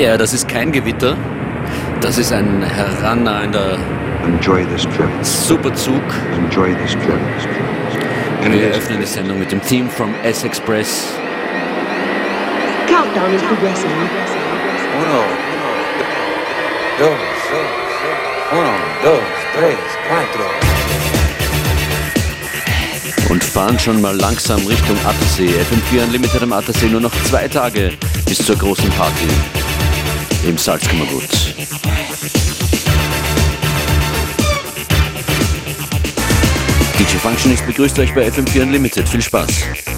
Ja, 0.00 0.06
yeah, 0.06 0.16
das 0.16 0.32
ist 0.32 0.48
kein 0.48 0.72
Gewitter. 0.72 1.14
Das 2.00 2.16
ist 2.16 2.32
ein 2.32 2.62
herannahender 2.62 3.78
Enjoy 4.24 4.64
this 4.64 4.84
trip. 4.84 5.10
Superzug. 5.20 6.00
Enjoy 6.42 6.74
this 6.76 6.92
trip. 6.92 7.20
And 8.42 8.54
Wir 8.54 8.68
eröffnen 8.70 8.98
die 8.98 9.06
Sendung 9.06 9.38
mit 9.38 9.52
dem 9.52 9.60
Theme 9.60 9.90
from 9.90 10.14
S-Express. 10.22 11.04
Countdown 12.86 13.34
is 13.34 13.42
progressing. 13.42 13.90
Uno, 15.02 15.22
dos, 16.98 17.10
uno, 18.52 18.72
dos, 19.04 19.20
tres, 19.54 19.76
cuatro. 20.08 20.46
Und 23.28 23.44
fahren 23.44 23.78
schon 23.78 24.00
mal 24.00 24.16
langsam 24.16 24.66
Richtung 24.66 24.96
Attersee. 25.04 25.50
FM4 25.50 26.04
Unlimited 26.04 26.42
am 26.42 26.54
Attersee 26.54 26.88
nur 26.88 27.02
noch 27.02 27.12
zwei 27.24 27.46
Tage 27.48 27.92
bis 28.24 28.38
zur 28.38 28.56
großen 28.56 28.88
Party 28.92 29.28
im 30.44 30.56
Salzkammergut. 30.56 31.54
DJ 36.98 37.16
Functionist 37.16 37.66
begrüßt 37.66 37.98
euch 37.98 38.14
bei 38.14 38.28
FM4 38.28 38.62
Unlimited. 38.62 39.08
Viel 39.08 39.22
Spaß! 39.22 39.89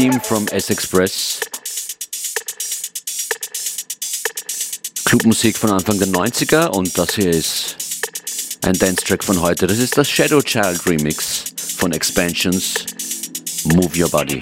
Theme 0.00 0.18
from 0.18 0.46
S 0.50 0.70
Express. 0.70 1.40
Clubmusik 5.04 5.58
von 5.58 5.72
Anfang 5.72 5.98
der 5.98 6.08
90er 6.08 6.68
und 6.68 6.96
das 6.96 7.16
hier 7.16 7.28
ist 7.28 7.76
ein 8.62 8.72
Dance-Track 8.72 9.22
von 9.22 9.42
heute. 9.42 9.66
Das 9.66 9.76
ist 9.76 9.98
das 9.98 10.08
Shadow 10.08 10.40
Child 10.40 10.86
Remix 10.86 11.44
von 11.76 11.92
Expansions 11.92 12.86
Move 13.64 14.02
Your 14.02 14.08
Body. 14.08 14.40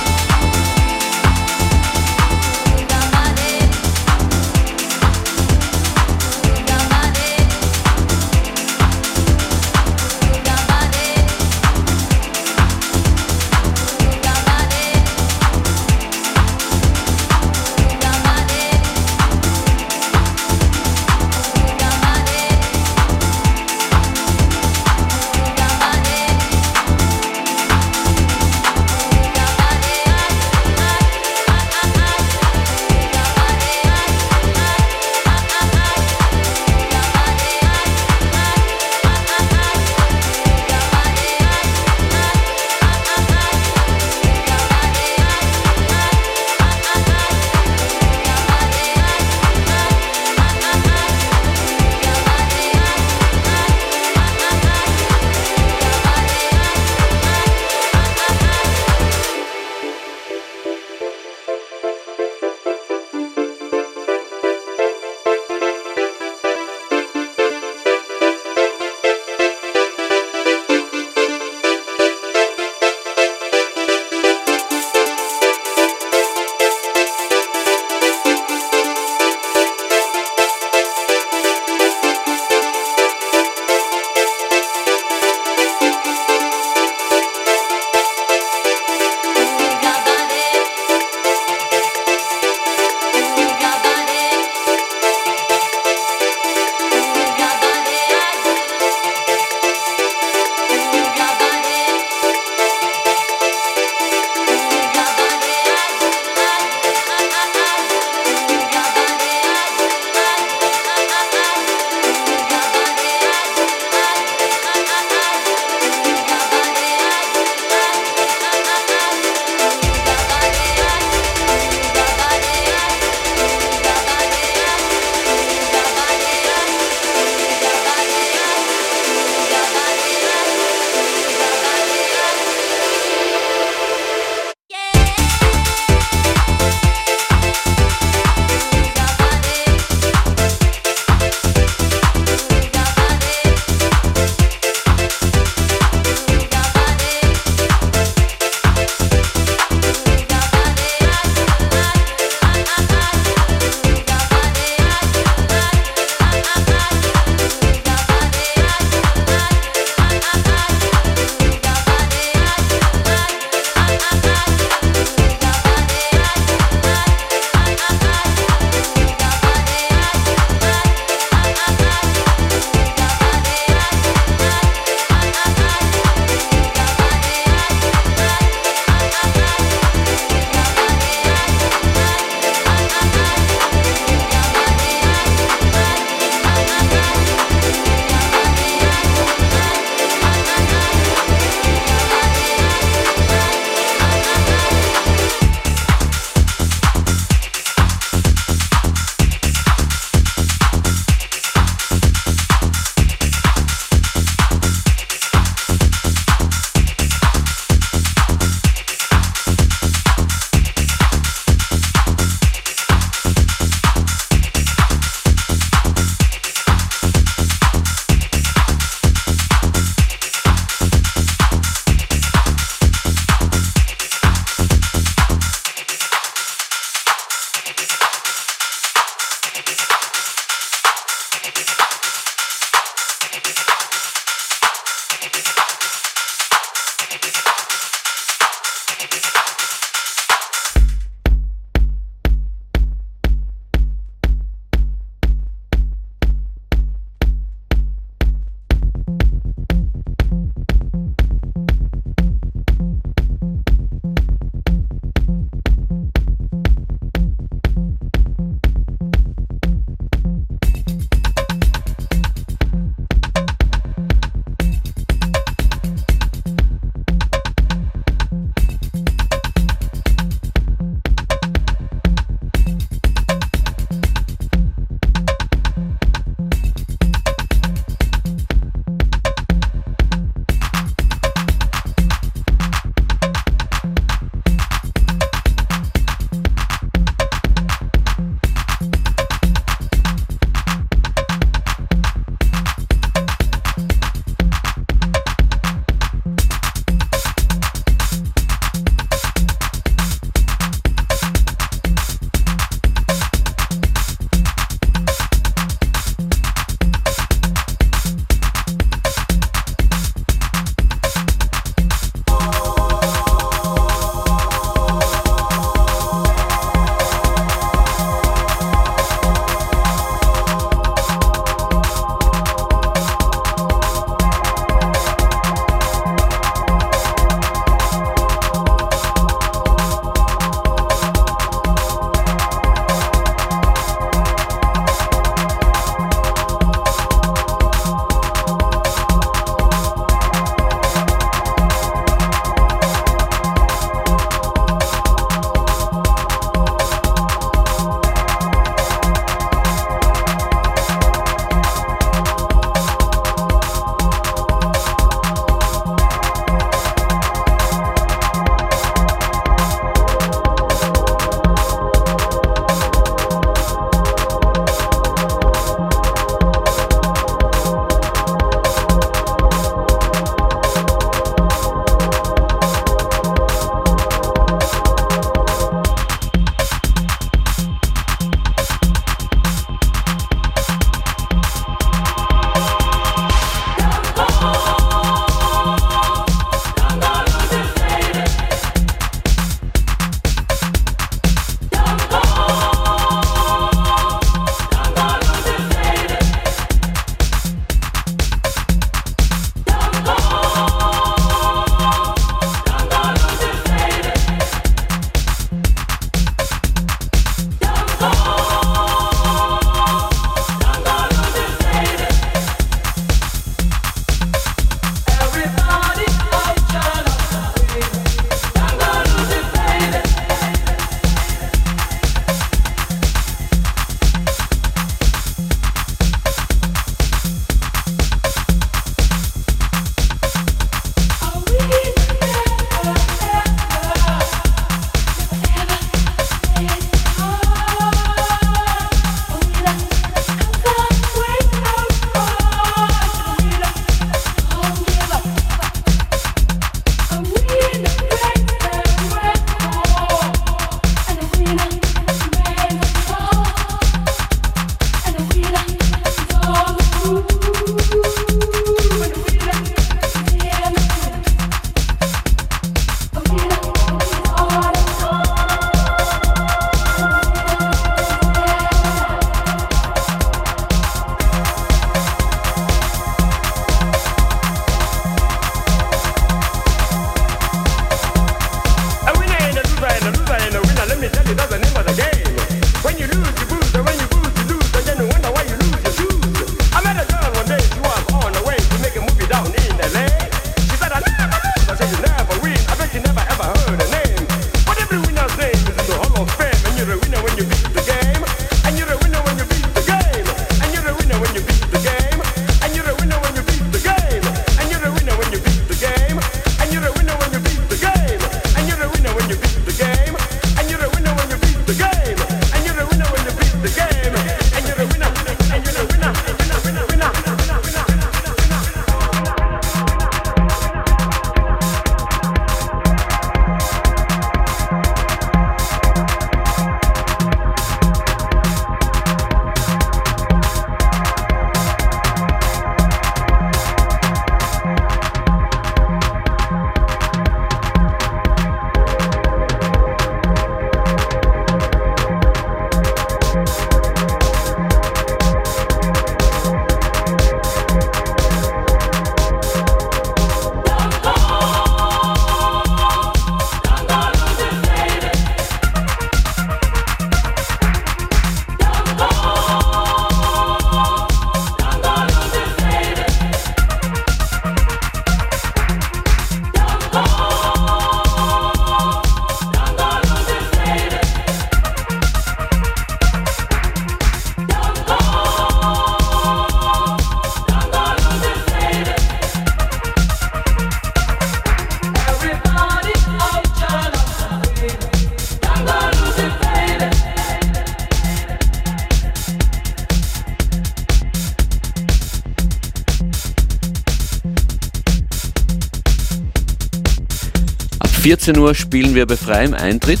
14 598.24 598.42
Uhr 598.42 598.54
spielen 598.54 598.94
wir 598.94 599.04
bei 599.04 599.18
freiem 599.18 599.52
Eintritt 599.52 600.00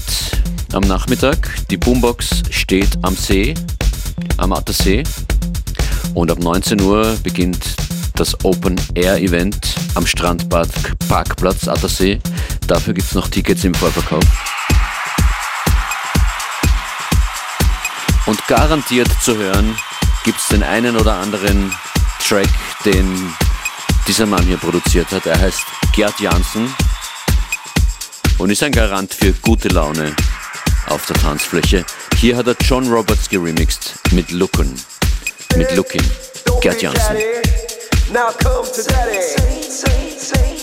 am 0.72 0.82
Nachmittag. 0.84 1.36
Die 1.68 1.76
Boombox 1.76 2.42
steht 2.48 2.88
am 3.02 3.14
See, 3.14 3.52
am 4.38 4.54
Attersee. 4.54 5.02
Und 6.14 6.30
ab 6.30 6.38
19 6.38 6.80
Uhr 6.80 7.18
beginnt 7.22 7.76
das 8.14 8.42
Open 8.42 8.80
Air 8.94 9.18
Event 9.18 9.74
am 9.94 10.06
Strandbad 10.06 10.70
Parkplatz 11.06 11.68
Attersee. 11.68 12.18
Dafür 12.66 12.94
gibt 12.94 13.08
es 13.08 13.14
noch 13.14 13.28
Tickets 13.28 13.62
im 13.62 13.74
Vorverkauf. 13.74 14.24
Und 18.24 18.46
garantiert 18.46 19.10
zu 19.20 19.36
hören 19.36 19.76
gibt 20.24 20.38
es 20.38 20.48
den 20.48 20.62
einen 20.62 20.96
oder 20.96 21.16
anderen 21.16 21.70
Track, 22.26 22.48
den 22.86 23.34
dieser 24.08 24.24
Mann 24.24 24.44
hier 24.44 24.56
produziert 24.56 25.12
hat. 25.12 25.26
Er 25.26 25.38
heißt 25.38 25.66
Gerd 25.92 26.18
Janssen 26.20 26.74
und 28.44 28.50
ist 28.50 28.62
ein 28.62 28.72
Garant 28.72 29.14
für 29.14 29.32
gute 29.40 29.68
Laune 29.68 30.14
auf 30.90 31.06
der 31.06 31.16
Tanzfläche. 31.16 31.82
Hier 32.18 32.36
hat 32.36 32.46
er 32.46 32.54
John 32.60 32.86
Roberts 32.92 33.30
geremixed 33.30 33.94
mit 34.12 34.28
Lookin'. 34.32 34.78
Mit 35.56 35.74
Looking. 35.74 36.02
Gerd 36.60 36.82
Janssen. 36.82 37.16
Now 38.12 38.32
come 38.42 38.66
to 38.66 38.82
daddy. 38.82 40.53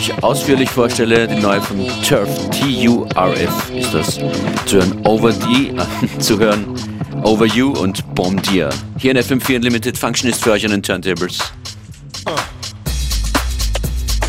Euch 0.00 0.22
ausführlich 0.22 0.70
vorstelle, 0.70 1.26
die 1.28 1.40
neue 1.40 1.60
von 1.60 1.76
Turf, 2.06 2.28
T-U-R-F 2.50 3.70
ist 3.76 3.92
das, 3.92 4.20
zu 4.66 4.76
hören 4.78 5.00
Over 5.04 5.32
D, 5.32 5.74
zu 6.18 6.38
hören 6.38 6.89
Over 7.22 7.46
You 7.46 7.72
und 7.72 8.14
Bombardier. 8.14 8.70
Hier 8.98 9.10
in 9.10 9.18
FM4 9.18 9.56
Unlimited 9.56 9.96
Functionist 9.96 10.42
für 10.42 10.52
euch 10.52 10.64
an 10.64 10.70
den 10.70 10.82
Turntables. 10.82 11.38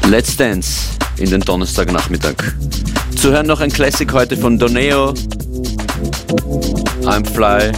Let's 0.08 0.36
Dance 0.36 0.90
in 1.18 1.30
den 1.30 1.42
Donnerstagnachmittag. 1.42 2.36
Zu 3.16 3.32
hören 3.32 3.48
noch 3.48 3.62
ein 3.62 3.72
Classic 3.72 4.12
heute 4.12 4.36
von 4.36 4.58
Doneo, 4.58 5.14
I'm 7.04 7.26
Fly. 7.34 7.72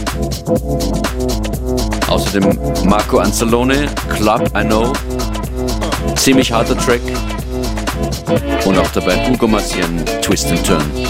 Außerdem 2.08 2.58
Marco 2.84 3.18
Anzalone, 3.18 3.88
Club 4.16 4.50
I 4.56 4.64
Know. 4.64 4.92
Ziemlich 6.16 6.50
harter 6.50 6.76
Track. 6.78 7.00
Und 8.64 8.78
auch 8.78 8.90
dabei 8.92 9.28
Hugo 9.28 9.46
Massian, 9.46 10.04
Twist 10.22 10.48
and 10.48 10.66
Turn. 10.66 11.03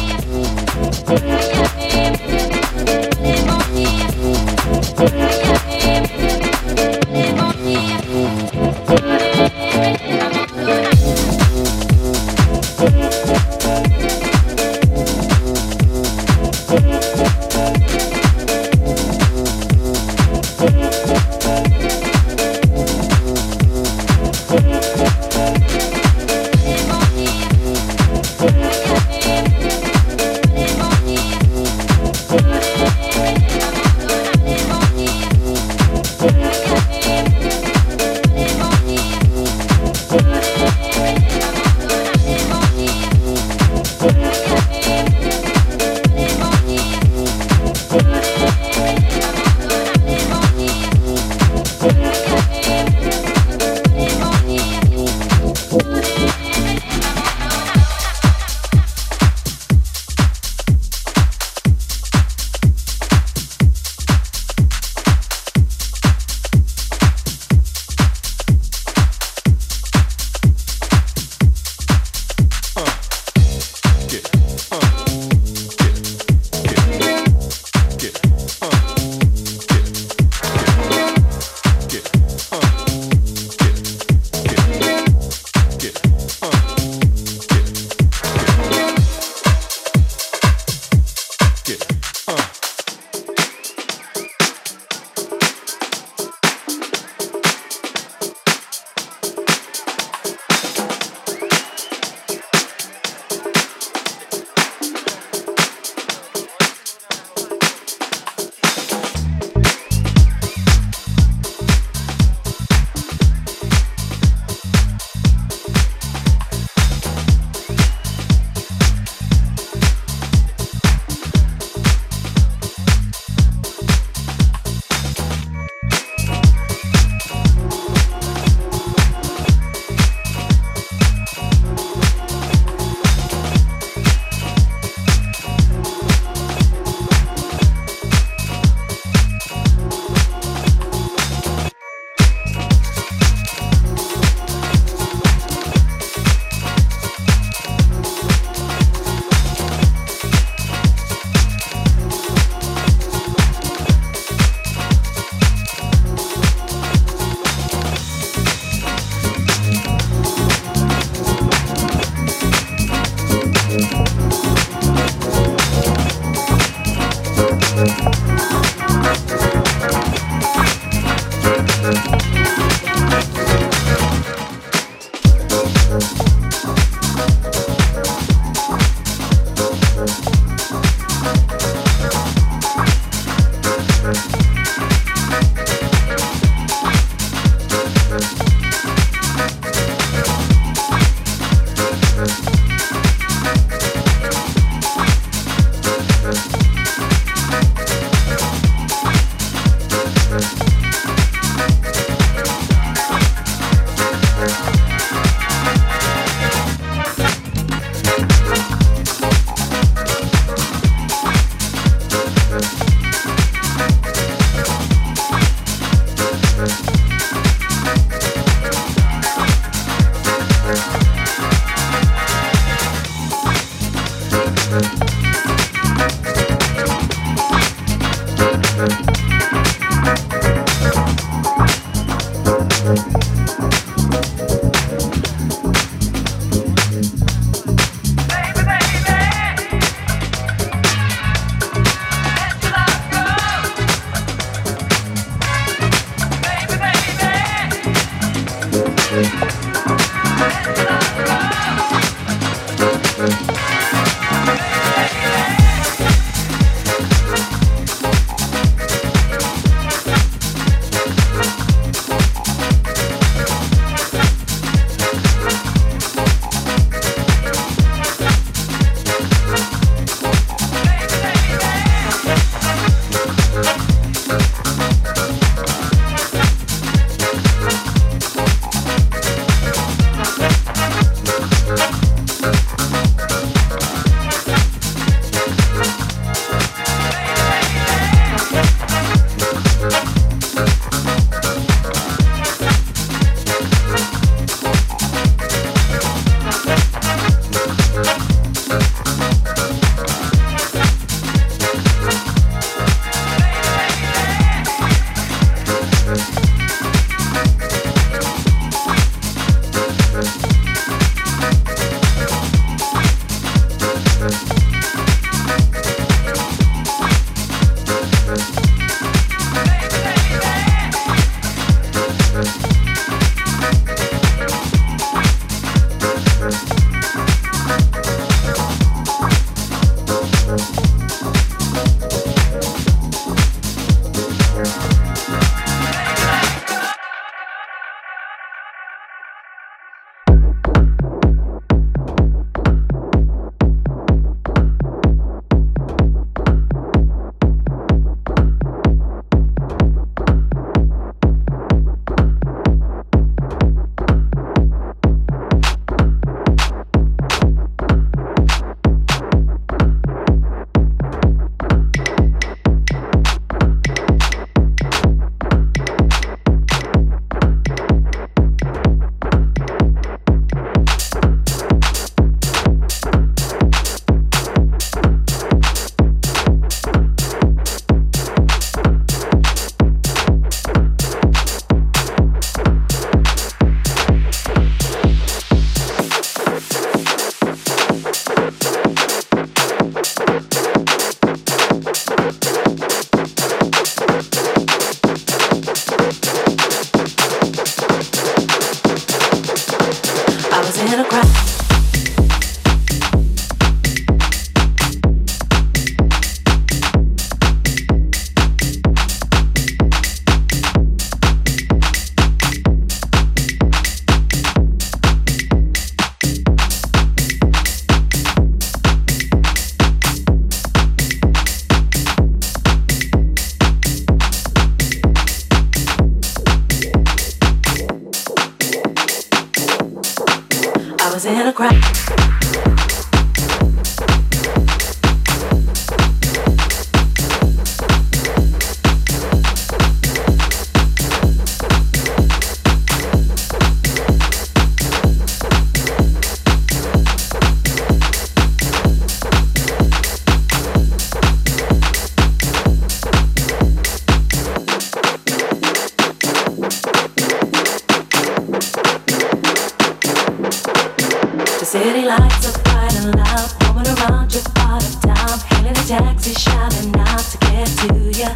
City 461.74 462.04
lights 462.04 462.46
are 462.46 462.62
bright 462.62 462.94
and 463.02 463.16
loud, 463.16 463.50
roaming 463.64 463.88
around 463.98 464.32
your 464.32 464.44
part 464.54 464.80
of 464.80 465.00
town. 465.00 465.40
Hailing 465.50 465.76
a 465.76 465.84
taxi, 465.88 466.32
shouting 466.32 466.94
out 467.00 467.18
to 467.18 467.38
get 467.38 467.66
to 467.66 468.12
ya. 468.16 468.32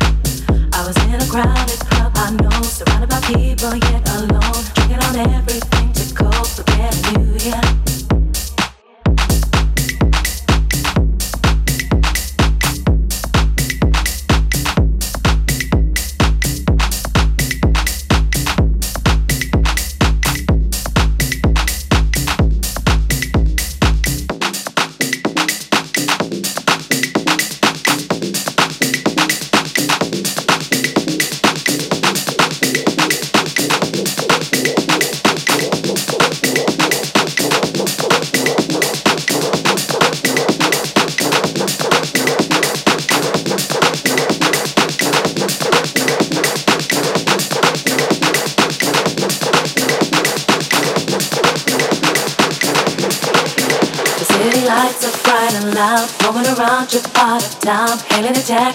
I 0.73 0.85
was 0.85 0.97
in 1.05 1.15
a 1.15 1.27
crowded 1.31 1.79
club, 1.79 2.11
I 2.17 2.33
know, 2.33 2.63
surrounded 2.63 3.11
by 3.11 3.21
people, 3.21 3.77
yet 3.77 4.09
alone, 4.11 4.65
drinking 4.75 4.99
on 5.05 5.17
everything. 5.37 5.78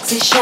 sexy 0.06 0.33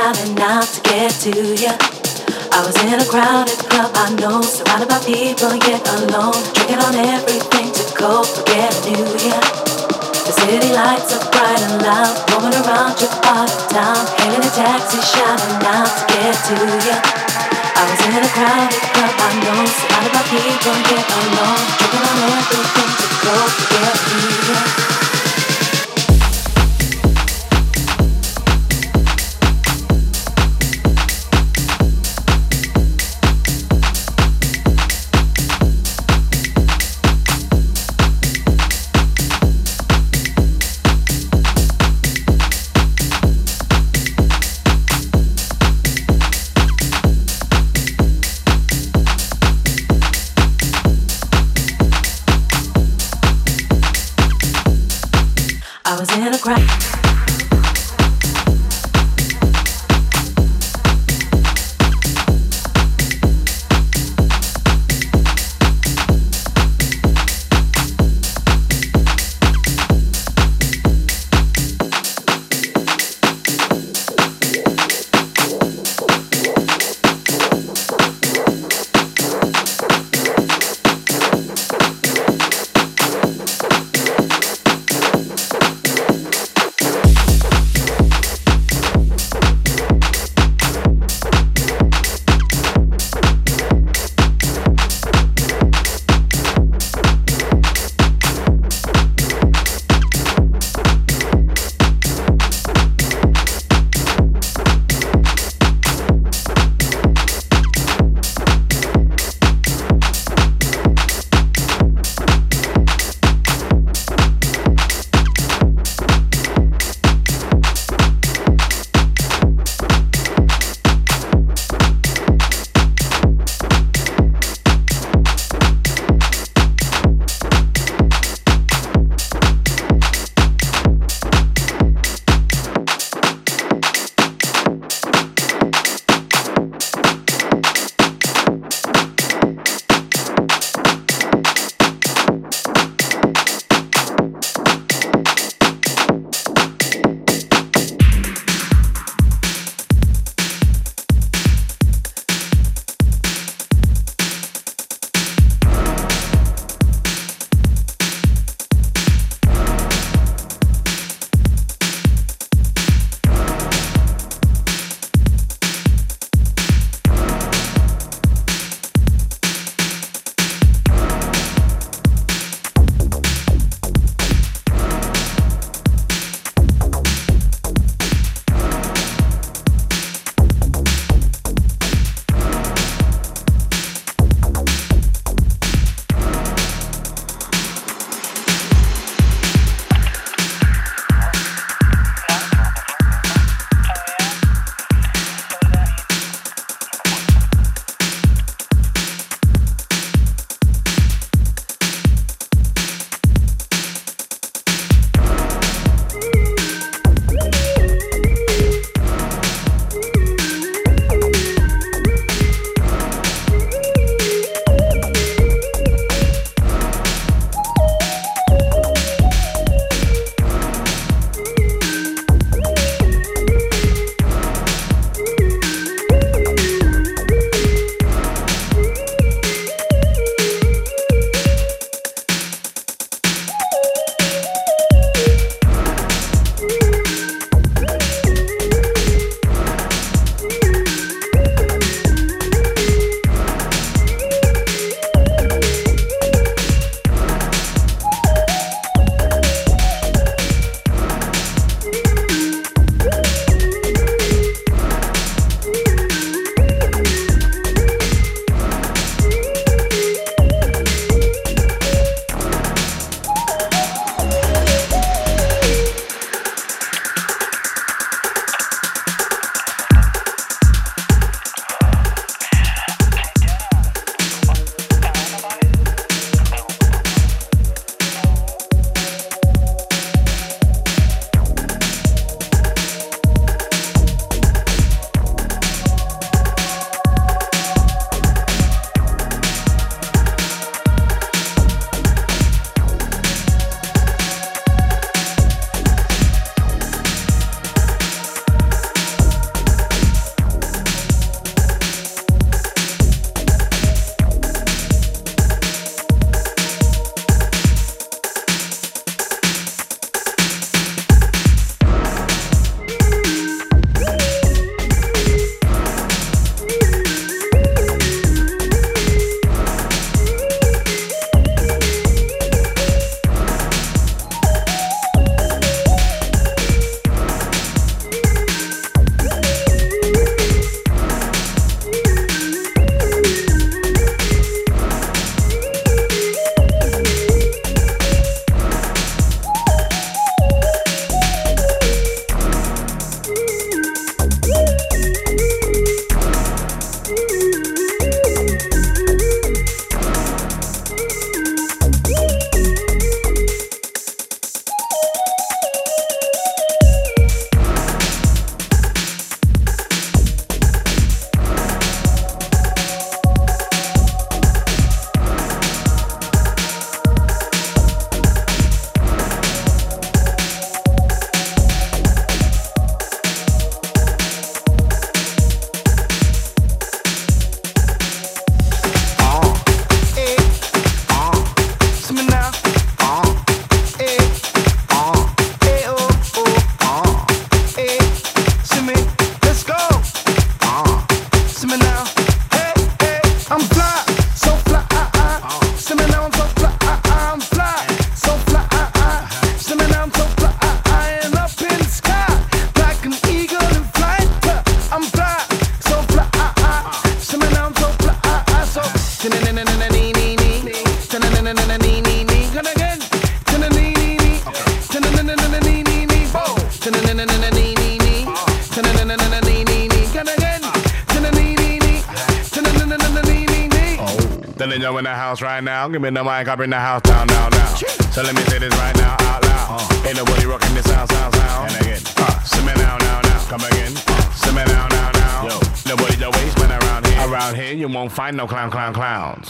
right. 425.93 426.03
Give 426.03 426.13
me 426.15 426.19
the 426.19 426.25
mic, 426.25 426.49
I 426.49 426.57
bring 426.57 426.71
the 426.71 426.81
house 426.81 427.03
down, 427.03 427.27
down, 427.27 427.51
down. 427.51 427.77
So 428.13 428.23
let 428.23 428.35
me 428.35 428.43
say 428.43 428.59
this 428.59 428.73
right 428.77 428.97
now, 428.97 429.17
out 429.21 429.43
loud. 429.45 429.81
Uh. 429.81 430.09
Ain't 430.09 430.17
nobody 430.17 430.47
rocking 430.47 430.75
this 430.75 430.87
sound, 430.89 431.11
sound, 431.11 431.35
sound. 431.35 431.71
And 431.71 431.81
again, 431.83 432.03
uh, 432.17 432.43
see 432.45 432.61
me 432.65 432.73
now, 432.77 432.97
now, 432.99 433.21
now. 433.21 433.39
Come 433.49 433.65
again, 433.65 433.93
uh, 433.97 434.21
see 434.33 434.53
me 434.53 434.65
now, 434.65 434.89
now, 434.89 435.11
now. 435.13 435.49
Yo, 435.49 435.57
nobody 435.89 436.17
the 436.17 436.31
waste 436.31 436.59
man 436.59 436.73
around 436.83 437.07
here. 437.07 437.29
Around 437.29 437.55
here, 437.57 437.75
you 437.75 437.89
won't 437.89 438.13
find 438.13 438.37
no 438.37 438.47
clown, 438.47 438.71
clown, 438.71 438.93
clowns. 438.95 439.49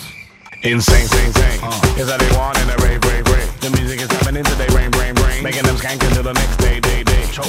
Insane, 0.63 1.07
sing, 1.07 1.33
sing. 1.33 1.61
Uh. 1.63 1.99
Is 1.99 2.07
that 2.07 2.19
they 2.19 2.31
want 2.37 2.59
in 2.59 2.71
a 2.71 2.77
rave, 2.83 3.03
rave, 3.05 3.27
rave. 3.27 3.51
The 3.61 3.71
music 3.79 4.01
is 4.01 4.11
happening 4.11 4.45
today, 4.45 4.67
brain, 4.69 4.91
brain, 4.91 5.15
brain. 5.15 5.43
Making 5.43 5.65
them 5.65 5.77
skank 5.77 6.03
until 6.07 6.23
the 6.23 6.35
next 6.35 6.57
day, 6.59 6.79
day, 6.79 7.03
day. 7.03 7.23
Show, 7.35 7.47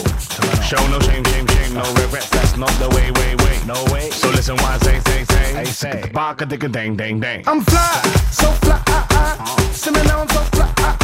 Show 0.66 0.82
no 0.90 1.00
shame, 1.02 1.24
shame, 1.26 1.46
shame, 1.46 1.74
no 1.74 1.86
regrets. 1.94 2.30
That's 2.30 2.58
not 2.58 2.74
the 2.82 2.90
way, 2.90 3.12
way, 3.12 3.36
way. 3.46 3.58
No 3.66 3.78
way. 3.94 4.10
So 4.10 4.30
listen 4.30 4.56
what 4.56 4.66
I 4.66 4.78
say, 4.80 5.00
say, 5.02 5.13
they 5.64 5.72
say. 5.72 6.10
Baka 6.12 6.46
dicka 6.46 6.72
dang 6.72 6.96
dang 6.96 7.20
dang. 7.20 7.44
I'm 7.48 7.62
fly, 7.62 8.02
so 8.32 8.48
fly, 8.64 8.82
I, 8.88 9.08
I. 9.10 9.36
Uh-huh. 9.40 9.64
So 9.74 9.92
fly, 10.52 10.74
ah, 10.80 11.03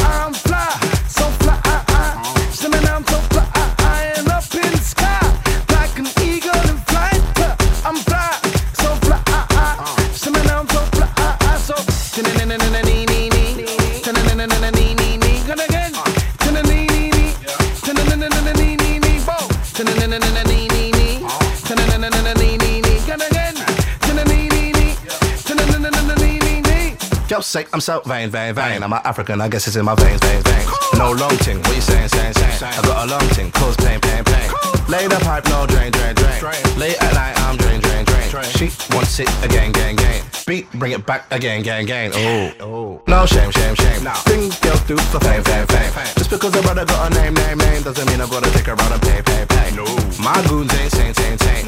Say 27.50 27.66
I'm 27.72 27.80
so 27.80 27.98
vain, 28.06 28.30
vain, 28.30 28.54
vain. 28.54 28.80
I'm 28.80 28.92
an 28.92 29.00
African, 29.02 29.40
I 29.40 29.48
guess 29.48 29.66
it's 29.66 29.74
in 29.74 29.84
my 29.84 29.96
veins, 29.96 30.20
veins, 30.20 30.44
veins. 30.44 30.70
No 30.96 31.10
long 31.10 31.36
ting, 31.38 31.58
what 31.58 31.74
you 31.74 31.80
saying, 31.80 32.08
saying, 32.10 32.34
saying? 32.34 32.62
I 32.62 32.80
got 32.82 33.08
a 33.08 33.10
long 33.10 33.28
ting, 33.30 33.50
cause 33.50 33.74
pain, 33.74 34.00
pain, 34.00 34.22
pain. 34.22 34.50
Lay 34.86 35.08
the 35.08 35.18
pipe, 35.24 35.44
no 35.46 35.66
drain, 35.66 35.90
drain, 35.90 36.14
drain. 36.14 36.38
Late 36.78 37.02
at 37.02 37.12
night, 37.12 37.36
I'm 37.40 37.56
drain, 37.56 37.80
drain, 37.80 38.04
drain. 38.04 38.44
She 38.50 38.70
wants 38.94 39.18
it 39.18 39.28
again, 39.44 39.72
gang, 39.72 39.96
gang. 39.96 40.29
Beat, 40.50 40.68
bring 40.72 40.90
it 40.90 41.06
back 41.06 41.30
again, 41.30 41.62
gang, 41.62 41.86
gang. 41.86 42.10
Oh, 42.12 42.52
oh. 42.58 43.02
no 43.06 43.24
shame, 43.24 43.52
shame, 43.52 43.76
shame. 43.76 44.00
Things 44.26 44.58
girls 44.58 44.80
do 44.80 44.96
for 44.96 45.20
fame, 45.20 45.44
fame, 45.44 45.64
fame. 45.68 45.86
Just 46.18 46.28
because 46.28 46.52
a 46.56 46.60
brother 46.60 46.84
got 46.84 47.12
a 47.12 47.14
name, 47.14 47.34
name, 47.34 47.58
name, 47.58 47.82
doesn't 47.84 48.04
mean 48.10 48.20
I 48.20 48.28
gotta 48.28 48.50
take 48.50 48.66
her 48.66 48.72
out 48.72 48.90
and 48.90 49.00
pay, 49.00 49.22
pay, 49.22 49.46
pay. 49.46 49.70
No, 49.76 49.84
my 50.18 50.34
goons 50.48 50.74
ain't 50.74 50.90
sane, 50.90 51.14
sane, 51.14 51.38
sane. 51.38 51.66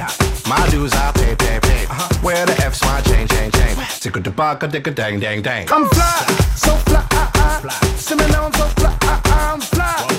My 0.49 0.69
dues 0.69 0.93
I 0.95 1.13
pay, 1.13 1.37
pay, 1.37 1.61
pay. 1.63 1.87
Uh-huh. 1.87 2.09
Where 2.23 2.45
the 2.45 2.61
F's 2.61 2.83
my 2.83 3.01
chain, 3.03 3.29
chain, 3.29 3.53
chain. 3.53 3.77
Tick 4.01 4.17
a 4.17 4.21
da 4.21 4.33
baka, 4.33 4.67
dick 4.67 4.89
a 4.89 4.91
dang, 4.91 5.21
dang, 5.21 5.43
dang. 5.43 5.71
I'm 5.71 5.87
fly, 5.87 6.27
so 6.57 6.75
fly, 6.83 7.07
uh, 7.13 7.31
uh. 7.37 7.71
See 7.95 8.17
me 8.17 8.27
now, 8.35 8.47
I'm 8.47 8.53
so 8.53 8.67
fly, 8.67 8.99
uh. 9.03 9.21
I'm 9.27 9.61
fly, 9.61 10.07
so 10.09 10.12